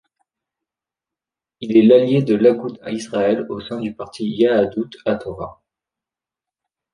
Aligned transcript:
Il 1.59 1.77
est 1.77 1.83
l'allié 1.83 2.23
de 2.23 2.33
l'Agoudat 2.33 2.89
Israel 2.89 3.45
au 3.49 3.59
sein 3.61 3.79
du 3.79 3.93
parti 3.93 4.27
Yahadut 4.27 4.89
Hatorah. 5.05 5.61